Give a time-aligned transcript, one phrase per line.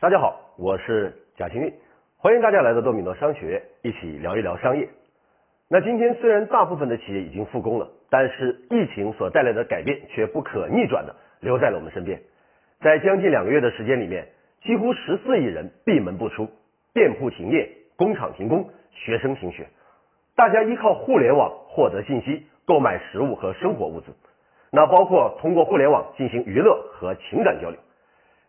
[0.00, 1.74] 大家好，我是贾清运，
[2.18, 4.88] 欢迎大家来到多米诺商学院，一起聊一聊商业。
[5.68, 12.20] 那今天虽然大部分的企业已经复工了，但是疫情所带来的改变却不可逆转的留在了我们身边。
[12.80, 14.28] 在将近两个月的时间里面，
[14.62, 16.48] 几乎十四亿人闭门不出，
[16.94, 19.66] 店铺停业，工厂停工，学生停学，
[20.36, 24.12] 大家依靠互联网获得信息，购买食物和生活物资，
[24.70, 27.80] 那包括通过互联网进行娱乐和情感交流。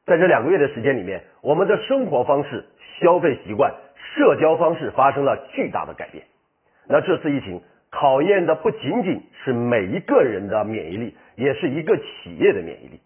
[0.09, 2.65] 在这两个月的时间里面，我们的生活方式、
[2.99, 3.71] 消费习惯、
[4.15, 6.25] 社交方式发生了巨大的改变。
[6.87, 12.99] 那这次疫情考验的不仅仅是每一个人的免疫力，也是一个企业的免疫力。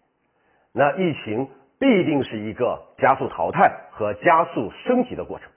[0.72, 1.46] 那疫情
[1.78, 5.50] 必定是一个加速淘汰和加速升级的过程。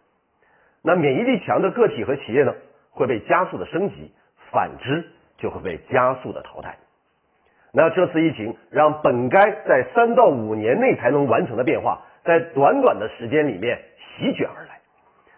[0.84, 2.54] 那免疫力强的个体和企业呢，
[2.92, 4.12] 会被加速的升级；
[4.52, 5.06] 反之，
[5.38, 6.78] 就会被加速的淘汰。
[7.78, 14.80] 那这次疫情让本该在三到五年内才能完成的变化，在短短的时间里面席卷而来。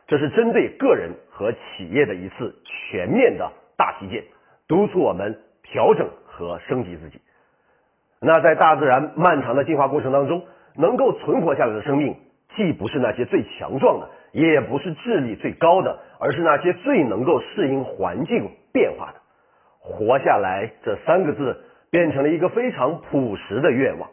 [0.07, 4.23] 这是针对个人和企业的一次全面的大体检，
[4.69, 7.19] 督促我们调整和升级自己。
[8.21, 10.45] 那在大自然漫长的进化过程当中，
[10.77, 12.15] 能够存活下来的生命，
[12.55, 19.19] 既不是那些最强壮的，也不是智力最高的，而是那些最能够适应环境变化的。
[19.77, 21.65] 活下来这三个字。
[21.89, 24.09] 变成了一个非常朴实的愿望，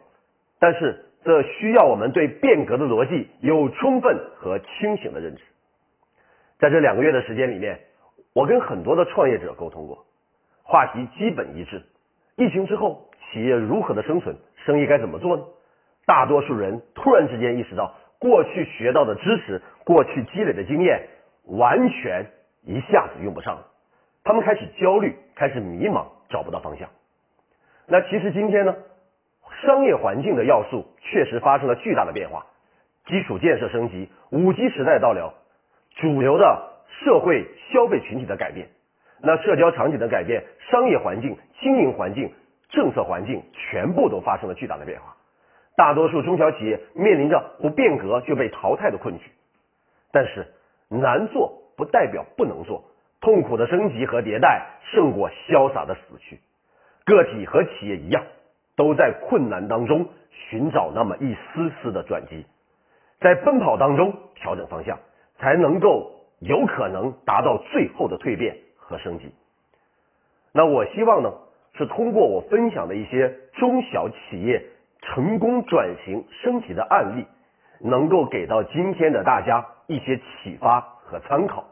[0.59, 5.43] 但是这需要我们对变革的逻辑有充分和清醒的认知。
[6.59, 7.79] 在这两个月的时间里面，
[8.33, 10.05] 我跟很多的创业者沟通过，
[10.63, 11.83] 话题基本一致。
[12.35, 15.43] 疫情之后，企业如何的生存，生意该怎么做呢？
[16.05, 21.07] 大多数人突然之间意识到，过去学到的知识，过去积累的经验，
[21.45, 22.25] 完全
[22.63, 23.67] 一下子用不上了。
[24.23, 26.89] 他们开始焦虑，开始迷茫，找不到方向。
[27.89, 28.75] 那其实今天呢，
[29.63, 32.45] 商业环境的要素确实发生了巨大的变化，
[33.05, 35.33] 基础建设升级，五 G 时代到了，
[35.95, 38.67] 主流的社会消费群体的改变，
[39.21, 42.33] 那社交场景的改变，商业环境、经营环境、
[42.69, 45.15] 政策环境全部都发生了巨大的变化，
[45.77, 49.31] 大多数中小企业面临着不变革就被淘汰的困局，
[50.11, 50.45] 但是
[50.89, 52.83] 难做不代表不能做，
[53.21, 56.41] 痛苦的升级和迭代胜过潇洒的死去。
[57.07, 58.21] 个体和企业一样，
[58.75, 62.45] 都在困难当中寻找那么一丝丝的转机，
[63.21, 64.99] 在奔跑当中调整方向，
[65.39, 69.33] 才能够有可能达到最后的蜕变和升级。
[70.51, 71.31] 那我希望呢，
[71.77, 74.61] 是通过我分享的一些中小企业
[75.01, 77.25] 成功转型升级的案例，
[77.79, 81.63] 能够给到今天的大家一些启发和参考，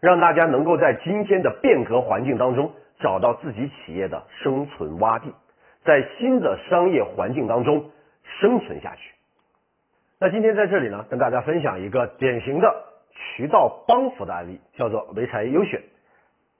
[0.00, 2.72] 让大家能够在今天的变革环境当中。
[3.00, 5.32] 找到自己企业的生存洼地，
[5.84, 7.90] 在新的商业环境当中
[8.40, 9.12] 生存下去。
[10.20, 15.82] 那今天在这里呢，跟大家分享一个典型的渠道帮扶的案例，叫做潍柴优选。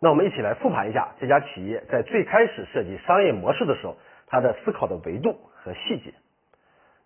[0.01, 3.97] 那我们一起来复盘一下这家企业在最开始设计商业模式的时候，
[4.27, 6.15] 它的思考的维度和细节。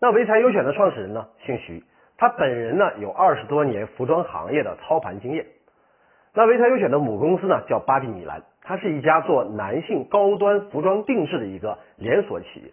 [0.01, 1.83] 那潍柴优选的创始人呢，姓徐，
[2.17, 5.47] 他本人呢有二十多年服装行业的操盘经验。
[6.35, 8.43] 那潍柴优选的母公司呢，叫巴蒂米兰。
[8.67, 12.73] 它是一家做男性高端服装定制的一个连锁企业，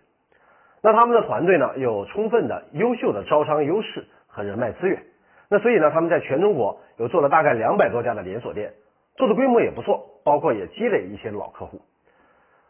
[0.81, 5.03] 那他们的团队呢有充分的优秀的招商优势和人脉资源，
[5.49, 8.71] 那所以呢他们在全中国有做了大概两百多家的连锁店，
[9.17, 11.81] 做的规模也不错，包括也积累一些老客户。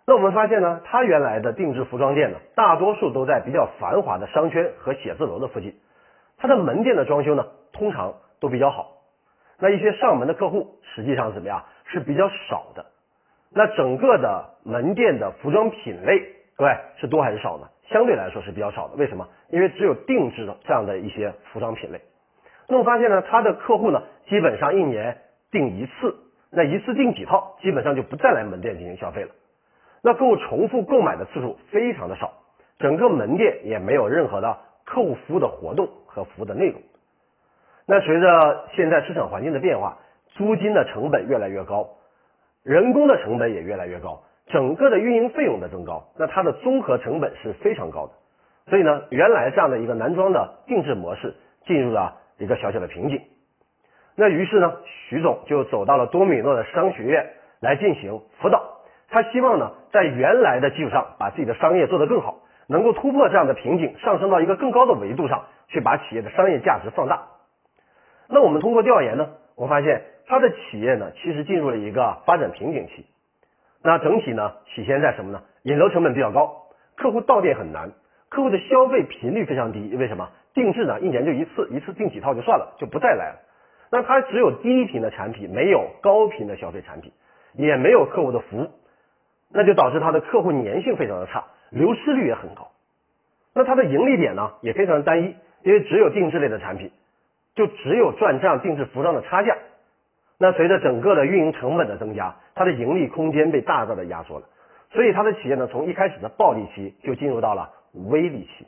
[0.07, 5.75] 那我们发现呢，他原来的定制服装店呢，大多数都在比较繁华的商圈和写字楼的附近，
[6.39, 8.93] 它的门店的装修呢通常都比较好，
[9.59, 12.87] 那一些上门的客户实际上怎么样是比较少的。
[13.53, 16.21] 那整个的门店的服装品类，
[16.55, 17.67] 各位是多还是少呢？
[17.89, 18.95] 相对来说是比较少的。
[18.95, 19.27] 为什么？
[19.49, 21.99] 因为只有定制的这样的一些服装品类。
[22.69, 25.17] 那我发现呢，他的客户呢，基本上一年
[25.51, 26.15] 订一次，
[26.49, 29.31] 那一次订几套，基本上就不再来门店进行消费了。
[30.01, 32.31] 那客户重复购买的次数非常的少，
[32.79, 36.81] 整个门店也没有任何的客户服务的活动和服务的内容。
[37.85, 39.97] 那随着现在市场环境的变化，
[40.29, 41.89] 租金的成本越来越高。
[42.63, 48.13] 人工的成本也越来越高，整个的运营费用的增高，那它的综合成本是非常高的。
[48.69, 51.33] 所以呢，原来这样的一个男装的定制模式
[51.65, 53.21] 进入了一个小小的瓶颈。
[54.15, 54.73] 那于是呢，
[55.09, 58.81] 徐总就走到了多米诺的商学院来进行辅导。
[59.09, 67.23] 他希望呢，在原来的基础上把自己的商业做得更好，能够突破这样的瓶颈，上升到一个更高的维度上去，把企业的商业价值放大。
[68.29, 70.03] 那我们通过调研呢，我发现。
[70.31, 73.05] 他的企业呢，其实进入了一个发展瓶颈期。
[73.83, 75.41] 那整体呢，体现在什么呢？
[75.63, 77.91] 引流成本比较高，客户到店很难，
[78.29, 80.29] 客户的消费频率非常低，为什么？
[80.53, 83.39] 定制呢，一年就一次，一次订几套就算了，就不再来了。
[83.91, 87.11] 那他只有低频的产品，没有高频的消费产品，
[87.55, 88.69] 也没有客户的服务，
[89.51, 92.71] 那就导致他的客户粘性非常的差，流失率也很高。
[93.53, 96.89] 那它的盈利点呢，也非常的单一，因为只有定制类的产品，
[97.53, 99.57] 就只有赚这样定制服装的差价。
[100.41, 104.47] 那随着整个的运营成本的增加，它的盈利空间被大大的压缩了。
[104.89, 107.69] 所以它的企业呢，从一开始的暴利期就进入到了
[108.09, 108.65] 微利期。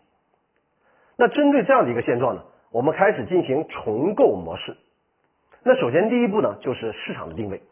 [1.17, 4.77] 那针对这样的一个现状呢，我们开始进行重构模式。
[5.63, 7.63] 那首先第一步呢，就是市场的定位。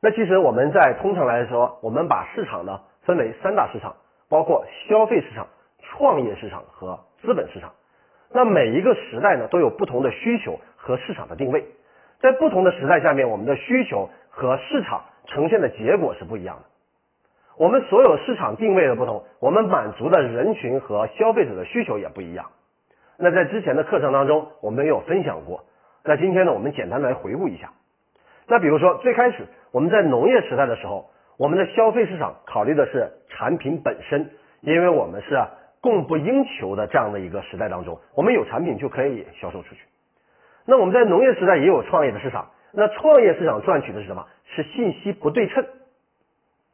[0.00, 3.96] 那其实我们在通常来说，我们把市场呢分为三大市场，
[4.30, 5.46] 包括消费市场。
[5.82, 7.72] 创业市场和资本市场，
[8.32, 11.66] 那每一个时代呢都有不同的需求和市场的定位，
[12.20, 16.62] 在不同的时代下面，我们的需求和市场呈现的结果是不一样的。
[17.56, 22.46] 我们所有市场定位的不同，我们满足的人群和消费者的需求也不一样。
[23.16, 25.64] 那在之前的课程当中，我们有分享过。
[26.04, 27.72] 那今天呢，我们简单来回顾一下。
[28.46, 34.30] 那比如说最开始我们在农业时代的时候，我们的消费市场考虑的是产品本身，
[34.60, 35.38] 因为我们是。
[35.82, 39.80] 供不应求的这样的一个时代当中，我们有产品就可以销售出去。
[40.70, 44.24] 那我们在农业时代也有创业的市场，那创业市场赚取的是什么？
[44.54, 45.66] 是信息不对称。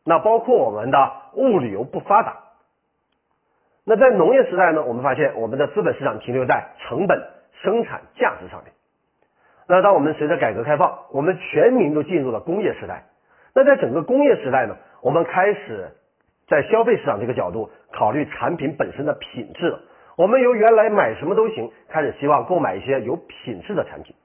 [0.04, 2.36] 那包括我们的物流不发达。
[3.86, 7.26] 那在农业时代呢，我们发现我们的资本市场停留在成本、
[7.62, 8.72] 生产价值上面。
[9.66, 13.04] 那当我们随着改革开放，我们全民都进入了工业时代。
[13.54, 15.90] 那在整个工业时代呢，我们开始。
[16.48, 19.80] 在消费市场这个角度考虑产品本身的品质了，
[20.16, 24.16] 我们由原来买什么都行，开始希望购买一些有品质的产品。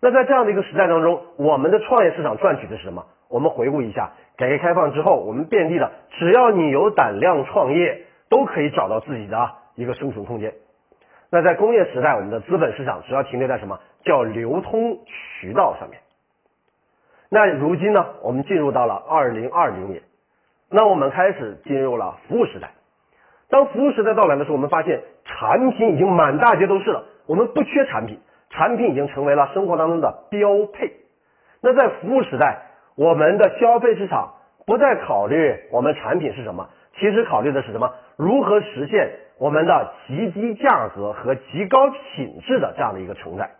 [0.00, 3.06] 那在这样的一个时代当中，我们的创业市场赚取的是什么？
[3.28, 10.52] 我们回顾一下，改革开放之后，我们遍地的，只要你有胆量创业，都可以找到自己的一个生存空间。
[11.30, 16.00] 那在工业时代，我们的资本市场主要停留在什么叫流通渠道上面？
[17.28, 20.02] 那如今呢，我们进入到了二零二零年。
[20.68, 22.72] 那我们开始进入了服务时代。
[23.50, 30.92] 当服务时代到来的时候，我们发现产品已经满大街都是了，我们不缺产品，产品已经成为了生活当中的标配。
[31.60, 32.62] 那在服务时代，
[32.96, 34.34] 我们的消费市场
[34.66, 37.92] 不再考虑我们产品是什么，其实考虑的是什么？
[38.16, 43.50] 如何实现我们的极低价格和极高品质的这样的一个承载？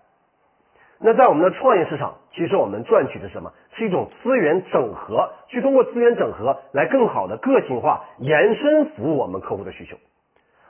[1.03, 3.51] 那在我们的创业市场，其实我们赚取的什么？
[3.75, 9.97] 是一种资源整合，去通过资源整合来更好的个性化延伸服务我们客户的需求。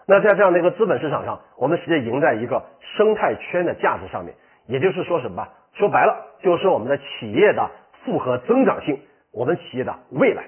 [0.06, 2.62] 那在这样的一个资本市场上，我们实际赢在一个
[2.96, 4.34] 生态圈的价值上面。
[4.66, 5.48] 也就是说什么吧？
[5.72, 7.68] 说白了，就是我们的企业的
[8.04, 9.00] 复合增长性，
[9.32, 10.44] 我们企业的未来。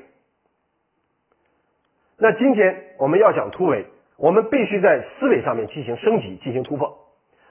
[2.19, 3.85] 那今天我们要想突围，
[4.17, 6.97] 我们必须在思维上面进行升级，进行突破。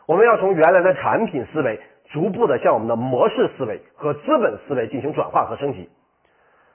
[0.06, 1.78] 我们要从原来的产品思维。
[2.12, 5.90] 逐步的向我们的模式思维和资本思维进行转化和升级。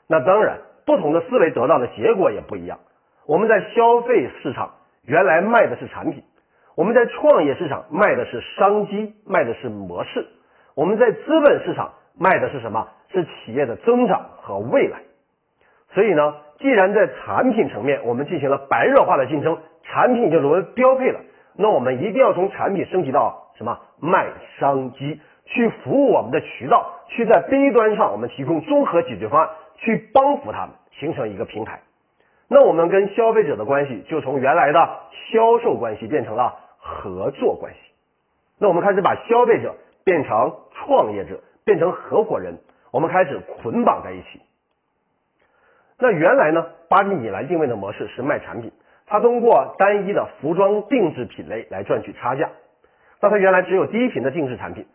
[0.09, 2.79] 那当然，不同的思维得到的结果也不一样。
[3.27, 6.23] 我们在消费市场原来卖的是产品，
[6.77, 10.27] 我们在创业市场卖的是商机，卖的是模式。
[10.75, 12.89] 我们在资本市场卖的是什么？
[13.13, 15.01] 是企业的增长和未来。
[15.93, 21.21] 所以呢，既然在产品层面我们进行了白热化的竞争，产品已经沦为标配了，
[21.57, 23.43] 那我们一定要从产品升级到。
[23.57, 24.27] 什么卖
[24.59, 31.81] 商机，去服务我们的渠道，去在 B 端上我们提供综合解决方案，去帮扶他们形成一个平台。
[32.49, 34.79] 那我们跟消费者的关系就从原来的
[35.33, 37.79] 销售关系变成了合作关系。
[38.59, 39.75] 那我们开始把消费者
[40.05, 42.59] 变成创业者，变成合伙人，
[42.93, 44.41] 我们开始捆绑在一起。
[45.99, 48.71] 那原来呢，巴蒂米兰定位的模式是卖产品，
[49.07, 52.51] 它通过单一的服装定制品类来赚取差价。
[53.21, 54.87] 那它原来只有低频的定制产品，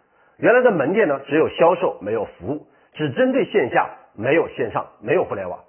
[0.42, 5.60] 原来的门店呢只有销售没有服务，只针对线下没有线上没有互联网。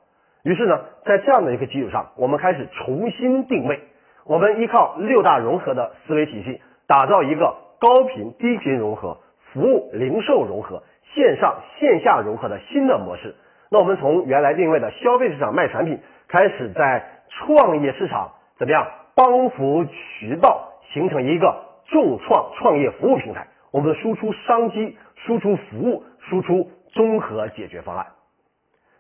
[0.43, 3.81] 于是呢，在这样的一个基础上，我们开始重新定位，
[4.25, 9.19] 我们依靠六大融合的思维体系，打造一个高频低频融合、
[9.53, 10.83] 服务零售融合、
[11.15, 13.37] 线上线下融合的新的模式。
[13.71, 21.71] 那我们从原来定位的消费市场卖产品，开始在创业市场怎么样帮扶渠道形成一个。
[21.89, 28.07] 众创创业服务平台，我们输出商机，输出服务，输出综合解决方案。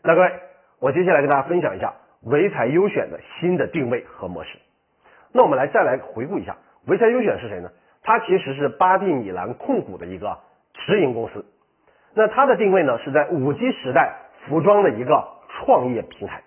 [0.02, 0.32] 那各位，
[0.80, 4.58] 我接下来跟大家分享一下唯才优选的新的定位和模式。
[5.32, 7.70] 那我们来再来回顾一下唯才优选是谁呢？
[8.02, 10.38] 它其实是巴蒂米兰控股的一个
[10.72, 11.44] 直营公司。
[12.14, 14.14] 那它的定位呢是在五 G 时代
[14.48, 16.42] 服装的一个创业平台。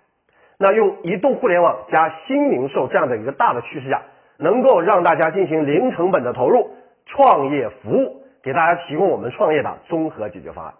[0.57, 4.01] 那用移动互联网加新零售这样的一个大的趋势下。
[4.37, 6.71] 能够让大家进行零成本的投入
[7.05, 10.73] 创业服务，给大家提供我们创业的综合解决方案。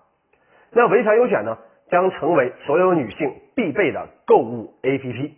[0.72, 1.58] 那维权优选呢，
[1.90, 5.32] 将成为所有女性必备的购物 APP。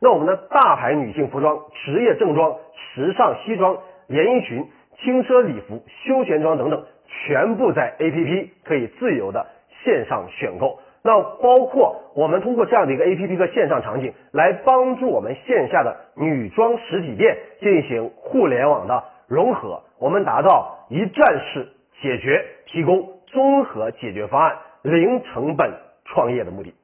[0.00, 4.66] 那我们的大牌女性服装、职业正装、时尚西装、连衣裙、
[4.98, 9.46] 轻奢礼服、休闲装等等，全部在 APP 可以自由的
[9.84, 10.80] 线上选购。
[11.04, 21.68] 那包括我们通过这样的一个 APP 的线上场景，来帮助我们线下的女装实体店进行互联网的融合，我们达到一站式
[22.00, 25.72] 解决，提供综合解决方案，零成本
[26.04, 26.74] 创业的目的。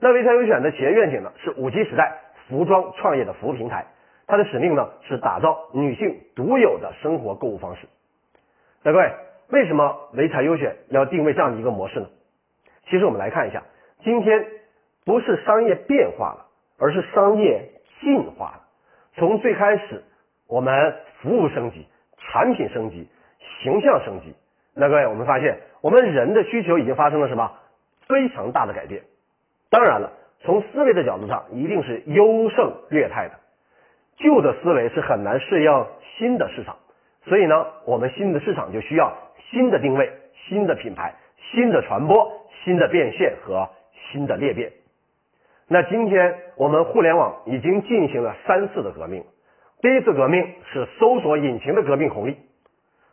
[0.00, 2.18] 那潍柴优选的企业愿景呢，是五 G 时代
[2.48, 3.86] 服装创业的服务平台，
[4.26, 7.88] 它的使命呢是打造女性独有的生活购物方式。
[8.82, 9.12] 那各位，
[9.48, 12.06] 为什么潍柴优选要定位这样的一个模式呢？
[12.88, 13.62] 其实我们来看一下，
[14.04, 14.46] 今天
[15.04, 16.46] 不是商业变化了，
[16.78, 18.62] 而是商业进化了。
[19.16, 20.04] 从最开始，
[20.48, 21.86] 我们服务升级、
[22.18, 23.08] 产品升级、
[23.62, 24.34] 形象升级，
[24.74, 27.52] 那各位，我们发现我们人的需求已经发生了什么
[28.06, 29.02] 非常大的改变。
[29.70, 33.34] 当然了，从思维的角度上，一定是优胜劣汰的。
[34.16, 35.86] 旧的思维是很难适应
[36.16, 36.76] 新的市场，
[37.24, 39.16] 所以呢，我们新的市场就需要
[39.50, 40.10] 新的定位、
[40.48, 41.14] 新的品牌、
[41.52, 42.36] 新的传播。
[42.64, 43.70] 新的变现和
[44.10, 44.72] 新的裂变。
[45.68, 49.24] 那今天我们互联网已经进行了三次的革命。
[49.80, 52.36] 第一次革命是搜索引擎的革命红利。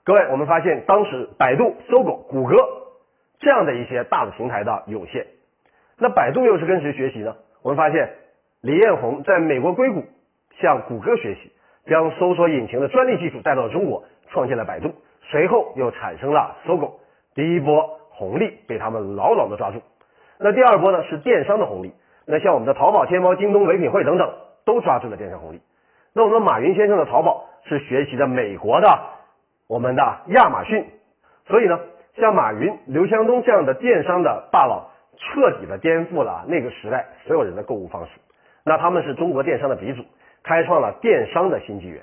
[0.03, 2.55] 各位，我们发现当时百度、搜狗、谷歌
[3.39, 5.27] 这样的一些大的平台的涌现。
[5.97, 7.35] 那百度又是跟谁学习呢？
[7.61, 8.09] 我们发现
[8.61, 10.03] 李彦宏在美国硅谷
[10.59, 11.51] 向谷歌学习，
[11.85, 14.93] 将搜索引擎的专利技术带到了中国，创建了百度。
[15.21, 16.99] 随后又产生了搜狗。
[17.33, 17.99] 第一波。
[18.17, 19.81] 红利被他们牢牢的抓住。
[20.39, 21.91] 那第二波呢是电商的红利。
[22.25, 25.59] 那像我们的淘宝、天猫、京东、唯品会等等，都抓住了电商红利。
[26.15, 28.87] 那我们马云先生的淘宝是学习的美国的
[29.67, 30.85] 我们的亚马逊。
[31.45, 31.77] 所以呢，
[32.15, 38.11] 像马云、刘强东这样的电商的大佬，彻底的颠覆了那个时代所有人的购物方式。
[38.63, 40.03] 那他们是中国电商的鼻祖，
[40.41, 42.01] 开创了电商的新纪元。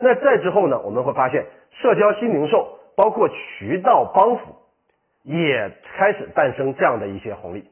[0.00, 4.56] 那再之后呢，我们会发现社交新零售，包括渠道帮扶。
[5.24, 7.70] 也开始诞生这样的一些红利。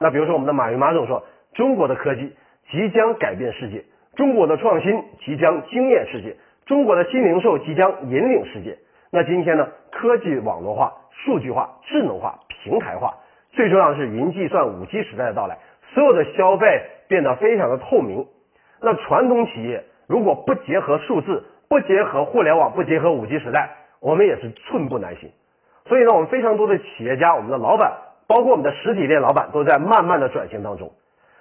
[0.00, 1.24] 那比如说，我们的马云马总说，
[1.54, 2.34] 中国的科技
[2.68, 3.84] 即将改变世界，
[4.20, 6.36] 中国的创新即将惊艳世界，
[6.66, 8.76] 中国的新零售即将引领世界。
[9.10, 13.14] 那今天呢，科技网络化、数据化、智能化、平台化，
[13.50, 15.56] 最重要的是云计算、五 G 时代的到来，
[15.94, 16.66] 所有的消费
[17.08, 18.26] 变得非常的透明。
[18.82, 25.30] 那传统企业如果不结合数字，不结合互联网，不结合五 G 时代，我们也是寸步难行。
[25.86, 27.90] 所以呢，我们非常多的企业家，我们的老板，
[28.26, 30.92] 包括我们的实体店老板，都在慢慢的转型当中。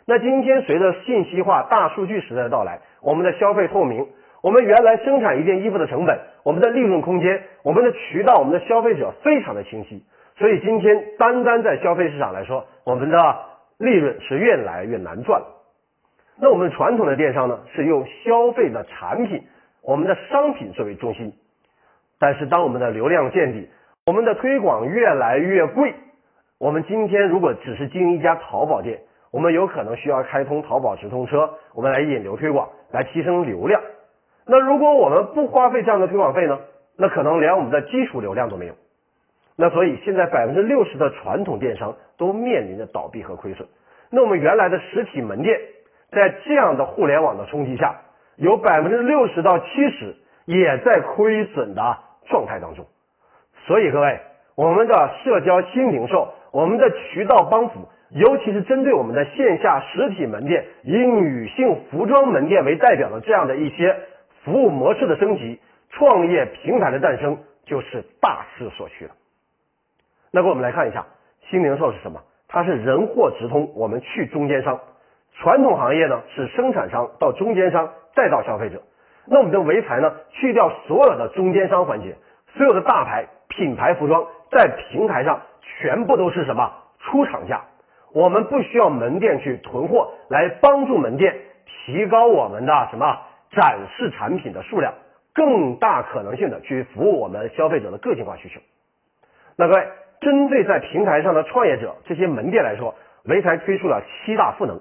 [0.10, 4.08] 那今天随着信息化、大数据时代的到来，我们的消费透明，
[4.42, 10.04] 我们原来生产一件衣服的成本，我们的利润空间，我们的渠道，我们的消费者非常的清晰。
[10.36, 13.18] 所以今天单单在消费市场来说，我们的
[13.78, 15.46] 利润是越来越难赚了。
[16.42, 19.44] 那我们传统的电商呢，是用消费的产品，
[19.84, 21.34] 我们的商品作为中心，
[22.20, 23.70] 但是当我们的流量见底。
[24.08, 25.94] 我们的推广越来越贵。
[26.58, 33.82] 我们今天如果只是经营一家淘宝店，我们有可能需要开通淘宝直通车，我们来引流推广，来提升流量。
[34.46, 36.60] 那如果我们不花费这样的推广费呢？
[36.98, 38.74] 那可能连我们的基础流量都没有。
[39.56, 43.68] 那所以现在百分之六十的传统电商都面临着倒闭和亏损。
[44.10, 45.60] 那我们原来的实体门店，
[46.12, 48.02] 在这样的互联网的冲击下，
[48.36, 52.86] 有百分之六十到七十也在亏损的状态当中。
[53.68, 54.20] 所以各位，
[54.56, 63.96] 我们的社交新零售，我们的渠道帮扶，尤其是针对我们的线下实体门店，以女性服装门店为代表的这样的一些
[64.44, 69.12] 服务模式的升级，创业平台的诞生，就是大势所趋了。
[70.32, 71.06] 那么我们来看一下
[71.50, 72.22] 新零售是什么？
[72.48, 74.80] 它是人货直通，我们去中间商。
[75.36, 78.82] 传统行业呢是生产商到中间商再到消费者。
[79.28, 82.16] 那我们的潍柴呢，去掉所有的中间商环节，
[82.56, 83.28] 所有的大牌。
[83.50, 87.62] 品牌服装在平台上全部都是什么出厂价？
[88.14, 91.36] 我们不需要门店去囤货，来帮助门店
[91.66, 93.20] 提高我们的什么
[93.52, 94.94] 展示产品的数量，
[95.34, 98.60] 更大可能性的去服务我们消费者的个性化需求。
[99.56, 99.88] 那各位，
[100.22, 104.80] 针对在平台上的创业者这些门店来说，潍柴推出了七大赋能。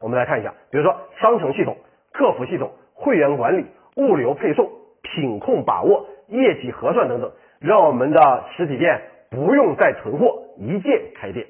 [0.00, 1.76] 我们来看一下，比如说商城系统、
[2.12, 4.70] 客服系统、会员管理、物流配送、
[5.02, 7.30] 品控把握、业绩核算等等。
[7.60, 9.00] 让我们的实体店
[9.30, 11.46] 不用再囤货，一键开店。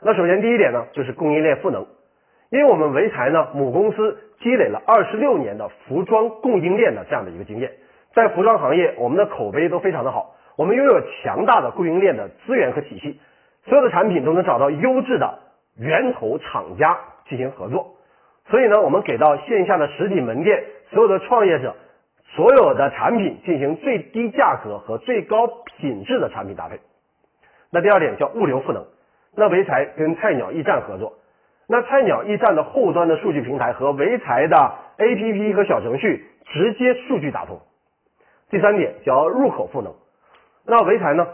[0.00, 1.86] 那首先第一点呢，就是供应链赋能。
[2.50, 7.72] 因为我们潍柴呢母公司积累了二十六年的服装供应链的这样的一个经验，
[8.14, 13.20] 在服装行业我们的口碑都非常的好，我们拥有强大的供应链的资源和体系，
[13.66, 15.40] 所有的产品都能找到优质的
[15.76, 17.96] 源头厂家进行合作，
[18.46, 21.76] 所以呢，我们给到线下的实体门店所有的创业者，
[22.34, 26.80] 所有的产品进行最低价格和最高品质的产品搭配。
[27.70, 28.86] 那第二点叫物流赋能，
[29.38, 31.12] 那潍柴跟菜鸟驿站合作。
[31.68, 34.56] 那菜鸟驿站的后端的数据平台和潍柴的
[34.98, 37.60] APP 和小程序直接数据打通。
[38.50, 39.94] 第三点叫入口赋能。
[40.66, 41.28] 那潍柴呢，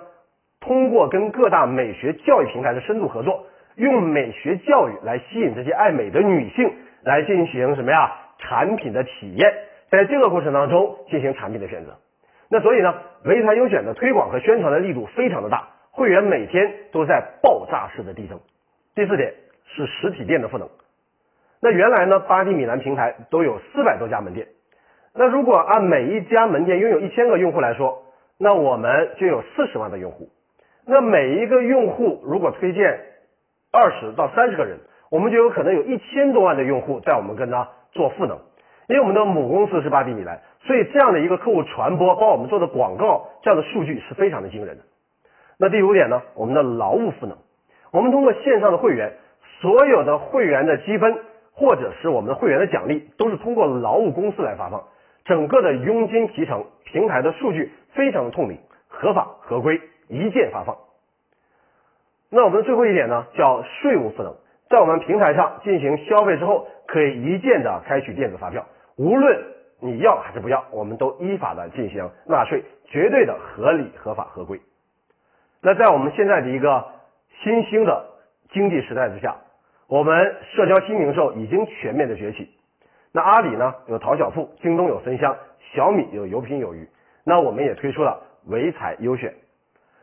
[0.61, 3.47] 通过跟各大美学教育平台的深度合作，
[3.77, 8.13] 用美学教育来吸引这些爱美的女性来进行什么呀？
[8.39, 9.55] 产品的体验，
[9.89, 11.97] 在这个过程当中进行产品的选择。
[12.51, 12.95] 那所以呢，
[13.25, 18.39] 潍柴优选的推广和宣传的力度非常的大，会员每天都在爆炸式的递增。
[18.95, 19.33] 第四点。
[19.67, 20.69] 是实体店的赋能。
[21.61, 24.47] 那原来呢，巴蒂米兰平台都有四百多家门店。
[25.15, 28.05] 那如果按每一家门店拥有一千个用户来说，
[28.39, 30.29] 那我们就有四十万的用户。
[30.87, 33.01] 那每一个用户如果推荐
[33.73, 34.79] 二十到三十个人，
[35.11, 38.39] 我们就有可能有一千多万的用户在我们跟他做赋能。
[38.87, 44.85] 因为我们的母公司是巴蒂米兰，所以这样的一个客户传播，帮我们做的广告，这样的数据是非常的惊人的。
[45.59, 47.37] 那第五点呢，我们的劳务赋能，
[47.93, 49.13] 我们通过线上的会员。
[49.61, 51.17] 所有的会员的积分，
[51.53, 54.85] 或者是我们的会员的奖励，都是通过劳务公司来发放。
[55.25, 58.59] 整个的佣金提成平台的数据非常的透明、
[58.89, 60.77] 合法、合规，一键发放。
[62.29, 64.35] 那我们的最后一点呢，叫税务赋能，
[64.69, 69.43] 在我们平台上进行消费之后，可以一键的开取电子发票，无论
[69.81, 74.61] 你要还是不要，我们都依法的进行纳税，绝对的合理、合法、合规。
[75.67, 76.85] 那在我们现在的一个
[77.43, 78.05] 新兴的
[78.53, 79.35] 经济时代之下，
[79.89, 82.51] 我们社交新零售已经全面的崛起。
[83.13, 85.35] 那阿里呢有淘小铺，京东有分香，
[85.73, 86.87] 小米有有品有余。
[87.25, 89.33] 那我们也推出了潍柴优选。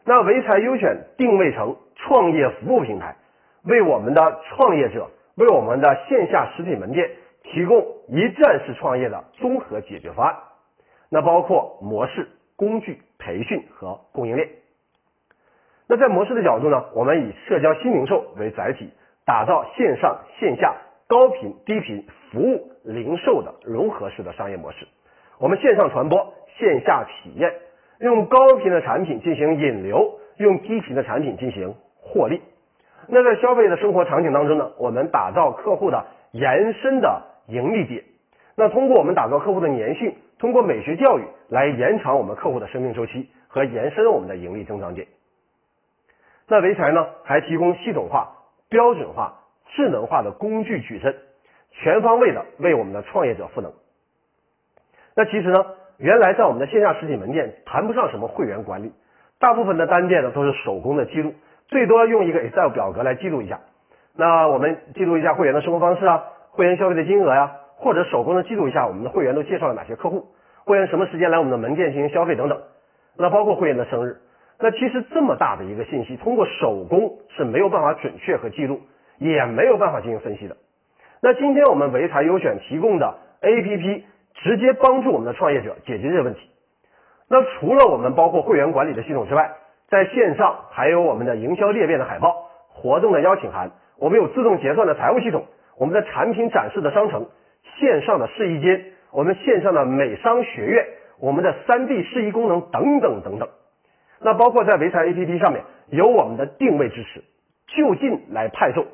[0.04, 3.16] 那潍柴优选定位成创业服务平台，
[3.64, 7.08] 为我们的创业者，为我们的线下实体门店
[7.44, 10.36] 提供一站式创业的综合解决方案。
[11.10, 14.50] 那包括模式、工具、培训和供应链。
[15.92, 18.90] 那在模式的角度呢，我们以社交新零售为载体。
[19.26, 20.74] 打造线上线下
[21.06, 24.88] 高频低频服务零售的融合式的商业模式。
[25.38, 27.52] 我们线上传播，线下体验，
[28.00, 32.42] 用高频的产品进行引流，用低频的产品进行获利。
[33.08, 38.02] 那在消费的生活场景当中呢，我们打造客户的延伸的盈利点。
[38.56, 45.06] 那通过我们打造客户的粘性，通过美学教育来延长我们客户的生命周期和延伸我们的盈利增长点。
[46.52, 48.36] 那潍柴呢，还提供系统化。
[48.68, 49.40] 标准化、
[49.76, 51.14] 智能化的工具矩阵，
[51.72, 53.72] 全方位的为我们的创业者赋能。
[55.14, 55.66] 那其实呢，
[55.98, 58.94] 原来在我们的线下实体门店谈不上什么会员管理，
[59.40, 61.34] 大部分的单店呢都是手工的记录，
[61.68, 63.60] 最多用一个 Excel 表格来记录一下。
[64.16, 70.28] 那我们记录一下会员的生活方式啊，会员消费的金额呀，或者手工的记录一下我们的会员都介绍了哪些客户，
[70.66, 72.62] 会员什么时间来我们的门店进行消费等等。
[73.18, 74.16] 那包括会员的生日。
[74.62, 78.80] 那其实这么大的一个信息，通过手工是没有办法准确和记录，
[79.18, 80.56] 也没有办法进行分析的。
[81.22, 84.04] 那今天我们潍柴优选提供的 APP，
[84.36, 86.42] 直接帮助我们的创业者解决这个问题。
[87.28, 89.52] 那除了我们包括会员管理的系统之外，
[89.90, 95.46] 在线上还有我们的营销裂变的海报、活动的邀请函，我们有自动结算的财务系统，
[95.78, 97.28] 我们的产品展示的商城、
[97.80, 100.86] 线上的试衣间、我们线上的美商学院、
[101.20, 103.50] 我们的三 D 试衣功能等等等等。
[104.24, 107.24] 那包括在潍柴 APP 上面有我们的定位支持，
[107.68, 108.86] 就近来派送。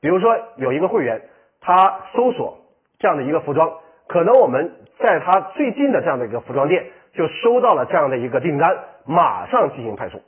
[0.00, 1.22] 比如说有一个会员，
[1.60, 1.74] 他
[2.14, 2.58] 搜索
[2.98, 6.84] 这样的一个服装，可能我们在他最近的这样的一个服装店
[7.14, 10.20] 就收到了这样的一个订单，马上进行派送。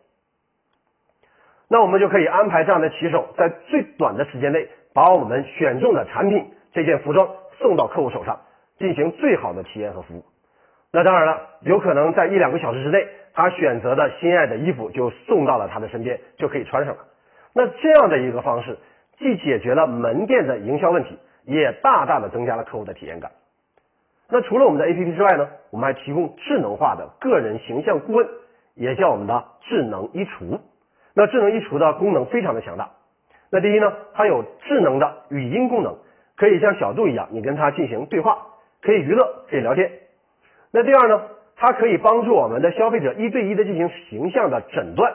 [1.68, 8.40] 那我们就可以安排这样的骑手，在最短的时间内把我们选中的产品这件服装送到客户手上，
[8.78, 10.24] 进行最好的体验和服务。
[10.90, 13.06] 那当然了，有可能在一两个小时之内。
[13.38, 17.04] 他选择的心爱的衣服就送到了他的身边，就可以穿上了。
[17.52, 18.76] 那这样的一个方式，
[19.16, 23.30] 既解决了门店的营销问题，也大大的增加了客户的体验感。
[24.28, 28.26] 那除了我们的 APP 之外呢，我们还提供智能化的个人形象顾问，
[28.74, 30.58] 也叫我们的智能衣橱。
[31.14, 32.90] 那智能衣橱的功能非常的强大。
[33.52, 35.94] 那第一呢，它有智能的语音功能，
[36.36, 38.48] 可以像小度一样，你跟他进行对话，
[38.82, 39.92] 可以娱乐，可以聊天。
[40.72, 41.22] 那第二呢？
[41.58, 45.12] 它可以帮助我们的消费者一对一的进行形象的诊断。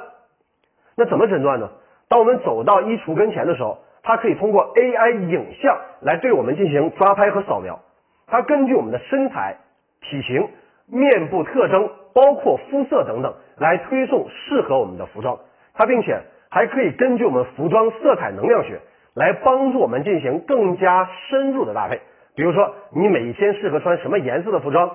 [0.96, 1.72] 那怎么诊断呢？
[2.10, 7.80] 当我们走到衣橱跟前的时候，它可以通过 AI 影像来对我们进行抓拍和扫描，
[8.28, 9.56] 它根据我们的身材、
[10.02, 10.50] 体型、
[10.88, 15.40] 面部特征，包括肤色等等，来推送适合我们的服装。
[15.74, 18.82] 它并且还可以根据我们服装色彩能量学
[19.16, 22.02] 来帮助我们进行更加深入的搭配。
[22.36, 24.92] 比如说，你每一天适合穿什么颜色的服装，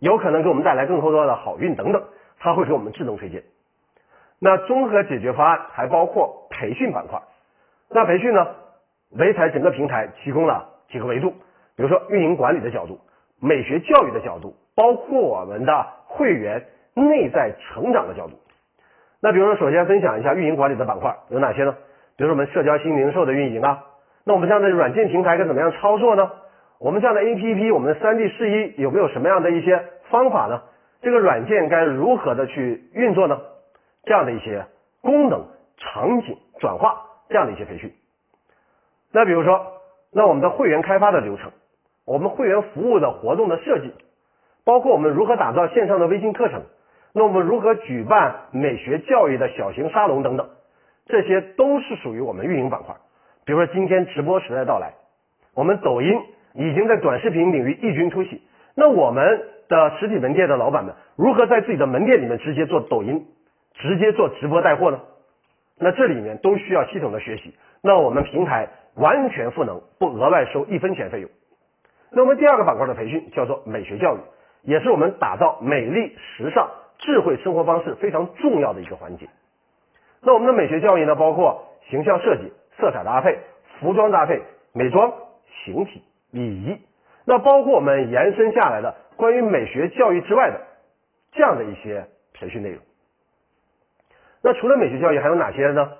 [0.00, 2.02] 有可能给我们带来更多的好运等等，
[2.40, 3.44] 它会给我们智能推荐。
[4.40, 7.22] 那综合解决方案还包括培训板块。
[7.88, 8.46] 那培训呢？
[9.10, 11.30] 唯才整个平台提供了几个维度，
[11.74, 13.00] 比如说运营管理的角度、
[13.40, 18.38] 美学教育的角度，包括我们的会员内在成长的角度。
[19.20, 21.74] 那比如说，首先分享一下运营管理的板块有哪些呢？
[22.16, 23.82] 比如说我们社交新零售的运营啊，
[24.22, 26.30] 那我们这样的软件平台该怎么样操作呢？
[26.80, 30.62] 我们这样的 APP，我们的三 D 试衣有没有什么样的一些方法呢？
[31.02, 33.38] 这个软件该如何的去运作呢？
[34.04, 34.64] 这样的一些
[35.02, 35.44] 功能
[35.76, 37.92] 场景转化这样的一些培训。
[39.12, 39.74] 那比如说，
[40.10, 41.52] 那我们的会员开发的流程，
[42.06, 43.92] 我们会员服务的活动的设计，
[44.64, 46.62] 包括我们如何打造线上的微信课程。
[47.12, 50.48] 那我们如何举办美学教育的小型沙龙等等，
[51.06, 52.94] 这些都是属于我们运营板块。
[53.44, 54.94] 比如说今天直播时代到来，
[55.54, 56.22] 我们抖音
[56.54, 58.42] 已经在短视频领域异军突起。
[58.74, 63.26] 那我们的实体门店的老板们如何在自己的门店里面直接做抖音，
[63.74, 65.00] 直接做直播带货呢？
[65.78, 67.54] 那这里面都需要系统的学习。
[67.82, 71.30] 那我们平台完全赋能，不额外收一分钱费用。
[72.10, 74.20] 那我们第二个板块的培训叫做美学教育，
[74.62, 76.68] 也是我们打造美丽时尚。
[76.98, 79.26] 智慧生活方式非常重要的一个环节。
[80.20, 83.38] 那我们的美学教育呢，包括形象设计、色彩搭配、
[83.80, 84.42] 服装搭配、
[84.74, 85.10] 美妆、
[85.64, 86.78] 形体、礼仪。
[87.24, 90.60] 那包括我们延伸下来的关于美学教育之外的
[91.32, 92.80] 这样的一些培训内容。
[94.42, 95.90] 那除了美学教育还有哪些呢？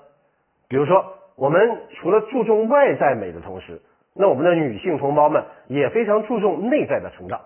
[0.69, 1.05] 比如说，
[1.37, 3.81] 我们除了注重外在美的同时，
[4.15, 7.41] 那我们的女性同胞们也非常注重内在的成长。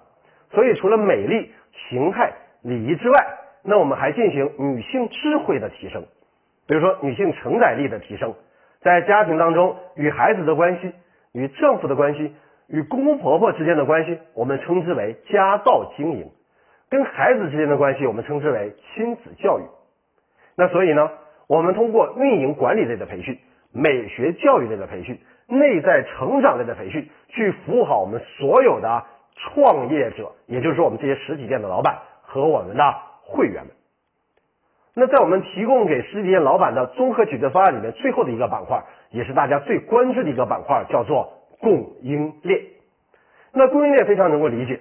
[0.52, 1.50] 所以，除了美丽、
[1.88, 3.16] 形态、礼仪之外，
[3.62, 6.04] 那我们还进行女性智慧的提升，
[6.66, 8.34] 比如说女性承载力的提升，
[8.82, 10.92] 在家庭当中与孩子的关系、
[11.32, 12.34] 与丈夫的关系、
[12.68, 16.28] 与公公婆婆之间的关系，我们称之为家道经营；
[16.90, 19.62] 跟孩子之间的关系，我们称之为亲子教育。
[20.56, 21.10] 那所以呢，
[21.46, 23.38] 我们通过运营管理类的培训、
[23.72, 29.04] 美学教育类的培训、内在成长类的培训，去服务好我们所有的
[29.36, 32.94] 创业者，也就是我们这些实体店的老板和我们的。
[33.26, 33.72] 会员们，
[34.92, 41.32] 那在我们提供给实体店老板的综合解决方案里面，最后的一个板块也是大家最关注的一个板块，叫做
[41.64, 42.60] 供应链。
[43.52, 44.78] 那供应链非常能够理解，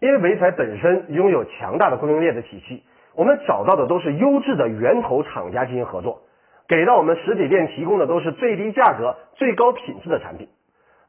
[0.00, 2.82] 因为唯才本身拥有强大的供应链的体系，
[3.14, 6.22] 我们找到的都是优质的源头厂家进行合作，
[6.66, 10.48] 给到我们实体店提供的都是最低价格、最高品质的产品。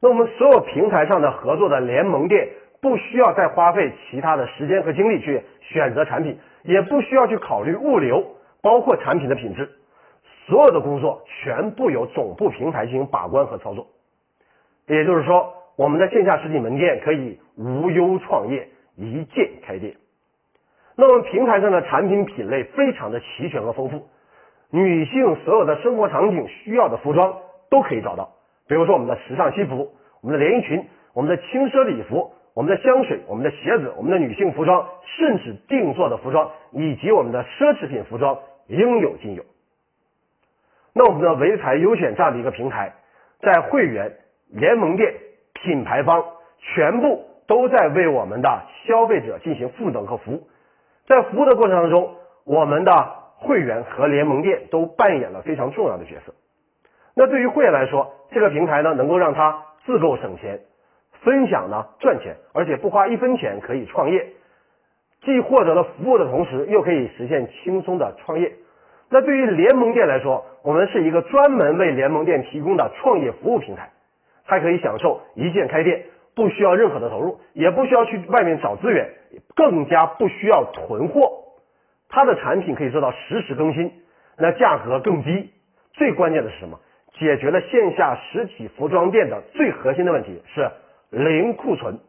[0.00, 2.50] 那我们所有平台上的合作的联盟店，
[2.82, 6.38] 不需要再花费其他的时间和精力去选择产品。
[6.64, 8.24] 也不需要去考虑物流，
[8.60, 9.70] 包括产品的品质，
[10.48, 13.86] 所有的工作全部由总部平台进行把关和操作。
[14.86, 19.96] 也就是说，我们的线下实体门店可以无忧创业，一键开店。
[20.96, 24.08] 那么平台上的产品品类非常的齐全和丰富，
[24.70, 27.38] 女性所有的生活场景需要的服装
[27.70, 28.30] 都可以找到，
[28.68, 32.32] 比如说我们的时尚西服、我们的连衣裙、我们的轻奢礼服。
[32.56, 39.44] 我们的香水、我们的鞋子、我们的女性服装，甚至定做的服装，以及我们的奢侈品服装，应有尽有。
[40.94, 42.94] 那我们的唯才优选这样的一个平台，
[43.40, 44.10] 在会员、
[44.50, 45.14] 联盟店、
[45.54, 46.24] 品牌方，
[46.58, 50.48] 全部都在为我们的消费者进行赋能和服务。
[51.06, 52.92] 在服务的过程当中，我们的
[53.36, 56.34] 会员和联盟店都扮演了非常重要的角色。
[57.14, 60.60] 那对于会员来说，这个平台呢，能够让他自购省钱。
[61.22, 64.28] 分享呢赚钱，而且不花一分钱可以创业，
[65.22, 68.52] 既获得了服务的同时，又可以实现轻松的创业。
[69.08, 73.90] 那对于联盟店来说，我们是一个专门为联盟店提供的创业服务平台，
[74.46, 76.04] 它可以享受一键开店，
[76.34, 79.08] 不需要任何的投入，也不需要去外面找资源，
[79.54, 81.20] 更加不需要囤货。
[82.08, 83.92] 它的产品可以做到实时更新，
[84.38, 85.50] 那价格更低。
[85.92, 86.78] 最关键的是什么？
[87.18, 90.70] 解决了线下实体服装店的最核心的问题是。
[91.08, 92.00] 零库存，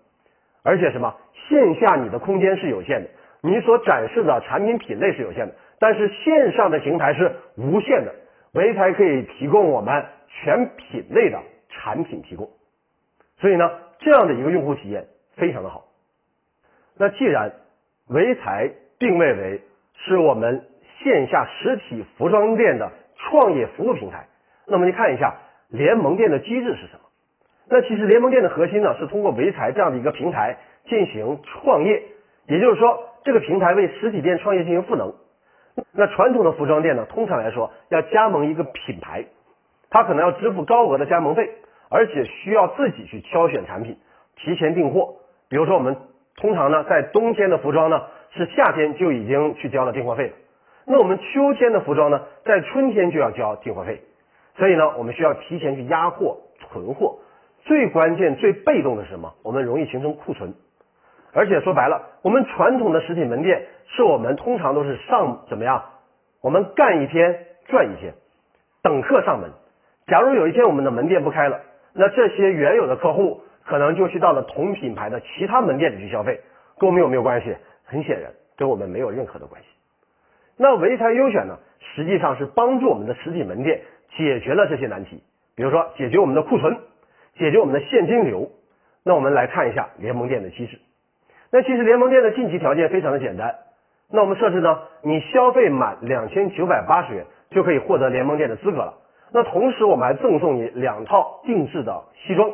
[0.63, 1.15] 而且什么？
[1.47, 3.09] 线下你的空间是有限的，
[3.41, 8.15] 你所展示的产品品类是有限的，但是线上的平台是无限的，
[8.53, 12.49] 唯才可以提供我们全品类的产品提供。
[13.39, 15.85] 所以呢，这样的一个用户体验非常的好。
[16.97, 17.53] 那既然
[18.07, 19.61] 唯才定位为
[19.95, 20.65] 是我们
[20.99, 24.27] 线下实体服装店的创业服务平台，
[24.65, 25.35] 那么你看一下
[25.69, 27.01] 联盟店的机制是什么？
[27.69, 32.01] 那其实联盟店的核心呢，是通过唯才这样的一个平台进行创业，
[32.47, 35.13] 也就是说，这个平台为实体店创业进行赋能。
[35.91, 39.25] 那传统的服装店呢，通常来说要加盟一个品牌，
[39.89, 41.49] 他可能要支付高额的加盟费，
[41.89, 43.97] 而且需要自己去挑选产品，
[44.35, 45.15] 提前订货。
[45.49, 45.95] 比如说我们
[46.35, 50.33] 通常呢，在冬天的服装呢，是夏天就已经去交了订货费了。
[50.85, 54.01] 那我们秋天的服装呢，在春天就要交订货费，
[54.55, 57.19] 所以呢，我们需要提前去压货、囤货。
[57.63, 59.33] 最关键、最被动的是什么？
[59.43, 60.53] 我们容易形成库存。
[61.33, 65.83] 而且说白了，我们传统的实体门店是我们通常都是上怎么样？
[66.41, 68.13] 我们干一天赚一天，
[68.81, 69.51] 等客上门。
[70.07, 71.59] 假如有一天我们的门店不开了，
[71.93, 76.39] 那这些原有的客户可能就去到了同品牌的其他门店里去消费，
[76.79, 77.53] 跟我们有没有关系？
[77.83, 79.67] 很显然，跟我们没有任何的关系。
[80.55, 81.57] 那唯才优选呢，
[81.93, 83.81] 实际上是帮助我们的实体门店
[84.15, 85.21] 解决了这些难题，
[85.55, 86.77] 比如说解决我们的库存，
[87.37, 88.49] 解决我们的现金流。
[89.03, 90.79] 那我们来看一下联盟店的机制。
[91.51, 93.55] 那其实联盟店的晋级条件非常的简单。
[94.09, 98.93] 那我们设置呢，你消费满两千九百八十元就可以获得联盟店的资格了。
[99.31, 102.49] 那同时我们还赠送你两套定制的西装。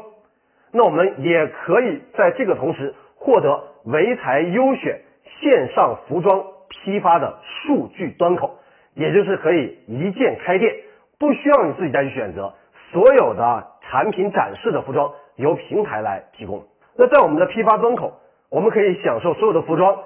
[0.72, 5.02] 那我们也可以在这个同时获得唯才优选
[5.40, 8.58] 线上服装批发的数据端口，
[8.96, 10.76] 也就是可以一键开店，
[11.20, 12.54] 不需要你自己再去选择，
[12.92, 16.64] 所有的产品展示的服装由平台来提供。
[16.96, 18.14] 那在我们的批发端口。
[18.50, 19.98] 我们可以享受所有的服装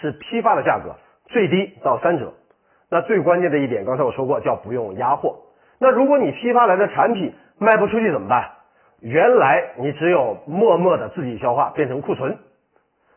[0.00, 0.94] 是批发的价格，
[1.26, 2.32] 最低到三折。
[2.88, 5.38] 那最关键的一点，刚才我说过，叫不用压货。
[5.78, 8.50] 那如果你批发来的产品卖不出去怎么办？
[9.00, 12.38] 原来你只有默默的自己消化变成库存。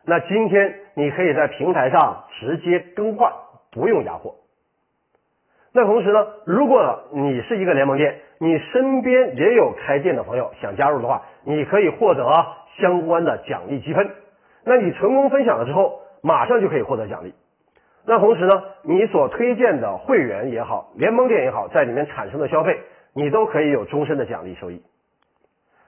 [0.05, 3.31] 那今天你可以在平台上直接更换，
[3.71, 4.35] 不用压货。
[5.71, 12.29] 那同时呢，如果你是一个联盟店，你身边也有开店的朋友想加入的话，你可以获得
[12.77, 14.09] 相关的奖励积分。
[14.65, 17.33] 那你成功分享了之后，马上就可以获得奖励。
[18.05, 22.79] 那同时呢，你所推荐的会员也好，联盟店也好，在里面产生的消费，
[23.13, 24.81] 你都可以有终身的奖励收益。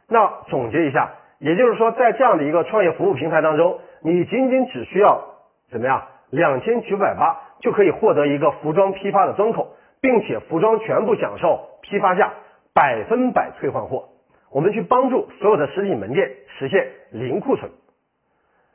[0.08, 5.24] 那总结一下，也就是说，在这样的一个创业服务平台当中，你仅仅只需要
[5.72, 12.34] 怎么样，两千九百八就可以获得一个服装批发的端口，并且服装全部享受批发价，
[12.74, 14.10] 百分百退换货。
[14.52, 17.72] 我们去帮助所有的实体门店实现零库存。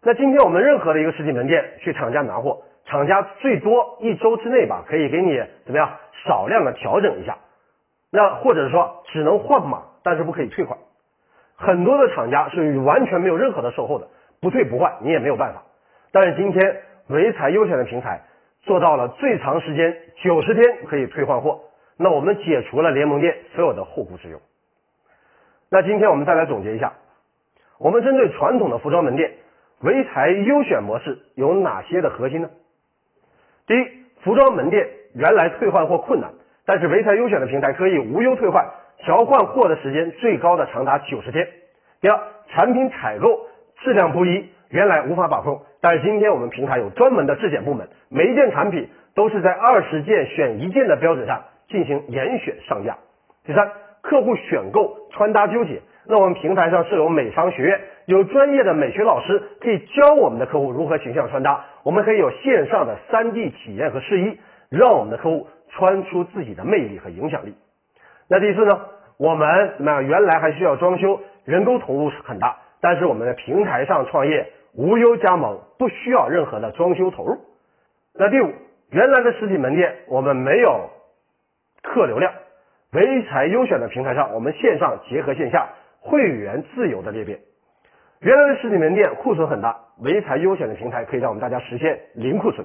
[0.02, 5.90] 那今天我们任何的一个实体门店去厂家拿货，厂家最多一周之内吧，可以给你怎么样
[6.24, 7.36] 少量的调整一下，
[8.10, 10.78] 那或者说只能换码，但是不可以退款。
[11.56, 14.08] 很多的厂家是完全没有任何的售后的，
[14.40, 15.62] 不退不换，你也没有办法。
[16.12, 18.22] 但是今天唯才优选的平台
[18.62, 21.60] 做到了最长时间九十天可以退换货，
[21.96, 24.40] 那我们解除了联盟店所有的后顾之忧。
[25.70, 26.92] 那今天我们再来总结一下，
[27.78, 29.32] 我们针对传统的服装门店。
[29.82, 32.48] 唯才优选模式有哪些的核心呢？
[33.66, 33.84] 第一，
[34.22, 36.30] 服装门店原来退换货困难，
[36.64, 38.64] 但是唯才优选的平台可以无忧退换，
[38.98, 41.48] 调换货的时间最高的长达九十天。
[42.00, 43.46] 第二，产品采购
[43.82, 52.96] 质量不一，原来无法把控，但是今天我们平台有专门的质检部门，每一件产品都是在二十件选一件的标准上进行严选上架。
[53.44, 53.68] 第三，
[54.00, 55.80] 客户选购穿搭纠结。
[56.08, 61.64] 那我们平台上设有美商学院，有专业的美学老师可以教我们的客户如何形象穿搭。
[61.82, 64.38] 我们可以有线上的 3D 体验和试衣，
[64.70, 67.54] 让我们的客户穿出自己的魅力和影响力。
[68.28, 68.80] 那第四呢？
[69.18, 77.38] 我们那原来还需要装修，人工投入很大，但是我们的平台上创业无忧加盟，不需要任何的装修投入。
[78.14, 78.52] 那第五，
[78.90, 80.90] 原来的实体门店我们没有
[81.82, 82.30] 客流量，
[82.92, 85.66] 唯才优选的平台上，我们线上结合线下。
[86.06, 87.40] 会员自由的裂变，
[88.20, 92.64] 原来的实体门店库存很大，唯才优选的平台可以让我们大家实现零库存。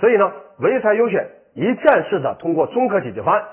[0.00, 3.44] 所以呢，唯才优选一站式的通过综合解决方案，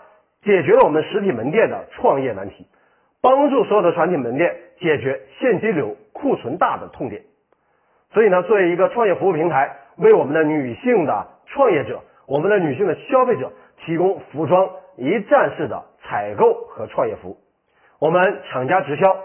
[0.44, 2.68] 解决了我们实体门店的创业难题，
[3.22, 7.22] 帮助所有的传统门店解决现金流库存大的痛点。
[8.12, 13.52] 所以呢，作为一个创业服务平台，为我们的女性的创业者、我们的女性的消费者
[13.86, 17.38] 提供服装一站式的采购和创业服务。
[18.04, 19.16] 我们厂家直销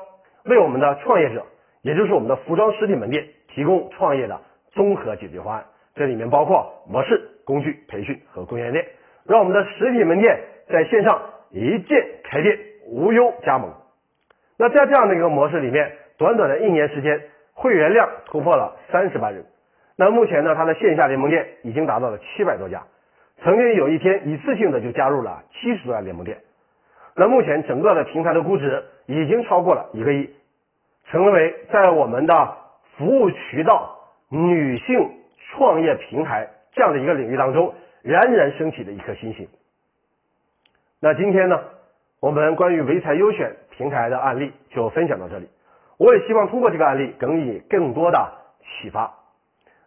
[0.45, 1.45] 为我们的创业者，
[1.83, 5.64] 也就是我们的服装实体门店提供创业的综合解决方案。
[5.97, 8.87] 这里面包括模式、工具、培训和供应链，
[9.27, 10.38] 让我们的实体门店
[10.69, 13.69] 在线上一键开店，无忧加盟。
[14.57, 17.21] 那在这样的一个模式里面，短短的一年时间，
[17.55, 19.45] 会员量突破了三十万人。
[19.97, 22.85] 那目前呢，它的线下联盟店已经达到了七百多家，
[23.43, 26.38] 曾经有一天一次性的就加入了七十多家联盟店。
[27.20, 30.31] 那目前整个的平台的估值已经超过了一个亿，
[31.07, 32.57] 成为在我们的
[32.96, 35.11] 服务渠道女性
[35.50, 39.48] 创业平台这样的一个领域当中冉冉升起的一颗星星。
[41.00, 41.61] 那今天呢，
[42.20, 45.48] 我们关于唯才优选平台的案例就分享到这里。
[45.96, 49.12] 我也希望通过这个案例给你更多的启发。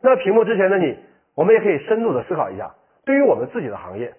[0.02, 0.98] 那屏幕之前的你，
[1.36, 4.14] 我们也可以深度的思考一下，对于我们自己的行业，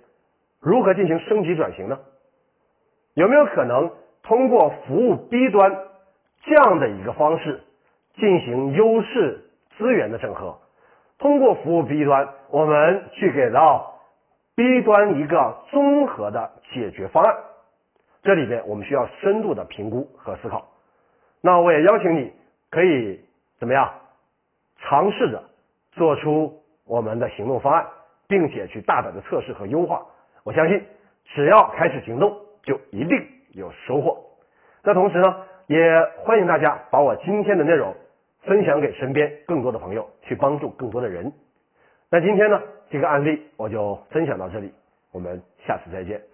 [0.61, 1.99] 如何进行升级转型呢？
[3.15, 3.91] 有没有可能
[4.23, 5.79] 通过服务 B 端
[6.45, 7.63] 这样的一个方式
[8.15, 9.45] 进行优势
[9.77, 10.59] 资源的整合？
[11.19, 14.01] 通过服务 B 端，我们去给到
[14.55, 17.37] B 端一个综合的解决方案。
[18.23, 20.69] 这里边我们需要深度的评估和思考。
[21.41, 22.33] 那我也邀请你
[22.71, 23.21] 可以
[23.59, 23.93] 怎么样
[24.79, 25.43] 尝试着
[25.93, 27.87] 做出我们的行动方案，
[28.27, 30.07] 并且去大胆的测试和优化。
[30.45, 30.85] 我相信，
[31.25, 32.37] 只要开始行动。
[32.63, 34.19] 就一定有收获。
[34.83, 35.95] 那同时呢，也
[36.25, 37.95] 欢迎大家把我今天的内容
[38.43, 41.33] 分享给身边更多的朋友，去帮助更多的人。
[42.11, 44.73] 那今天呢，这个案例我就分享到这里，
[45.13, 46.32] 我们下次再见。